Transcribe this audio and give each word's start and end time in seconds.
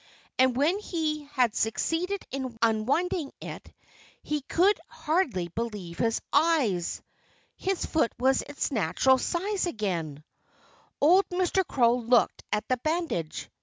And 0.39 0.57
when 0.57 0.79
he 0.79 1.25
had 1.25 1.53
succeeded 1.55 2.25
in 2.31 2.57
unwinding 2.63 3.31
it 3.39 3.71
he 4.23 4.41
could 4.41 4.79
hardly 4.87 5.49
believe 5.49 5.99
his 5.99 6.21
eyes. 6.33 7.03
His 7.55 7.85
foot 7.85 8.11
was 8.17 8.41
its 8.41 8.71
natural 8.71 9.19
size 9.19 9.67
again! 9.67 10.23
Old 10.99 11.29
Mr. 11.29 11.63
Crow 11.67 11.97
looked 11.97 12.43
at 12.51 12.67
the 12.67 12.77
bandage. 12.77 13.51